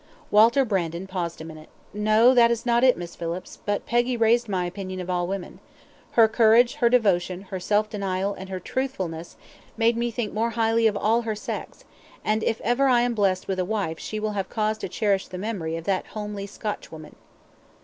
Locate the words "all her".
10.97-11.35